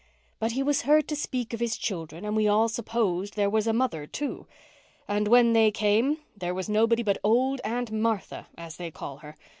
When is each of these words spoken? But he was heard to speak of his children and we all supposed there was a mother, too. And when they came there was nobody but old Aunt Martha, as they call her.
But 0.39 0.53
he 0.53 0.63
was 0.63 0.81
heard 0.81 1.07
to 1.09 1.15
speak 1.15 1.53
of 1.53 1.59
his 1.59 1.77
children 1.77 2.25
and 2.25 2.35
we 2.35 2.47
all 2.47 2.67
supposed 2.67 3.35
there 3.35 3.51
was 3.51 3.67
a 3.67 3.71
mother, 3.71 4.07
too. 4.07 4.47
And 5.07 5.27
when 5.27 5.53
they 5.53 5.69
came 5.69 6.17
there 6.35 6.55
was 6.55 6.67
nobody 6.67 7.03
but 7.03 7.19
old 7.23 7.61
Aunt 7.63 7.91
Martha, 7.91 8.47
as 8.57 8.77
they 8.77 8.89
call 8.89 9.17
her. 9.17 9.35